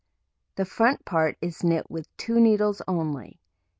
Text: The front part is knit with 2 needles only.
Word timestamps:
The 0.55 0.65
front 0.65 1.05
part 1.05 1.37
is 1.41 1.63
knit 1.63 1.91
with 1.91 2.07
2 2.17 2.39
needles 2.39 2.81
only. 2.87 3.39